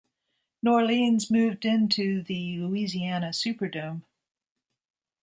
New 0.63 0.71
Orleans 0.71 1.29
moved 1.29 1.63
into 1.63 2.23
the 2.23 2.57
Louisiana 2.57 3.29
Superdome. 3.29 4.01